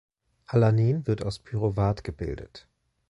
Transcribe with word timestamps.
Alanin 0.47 1.05
wird 1.05 1.23
aus 1.23 1.37
Pyruvat 1.37 2.03
gebildet. 2.03 2.67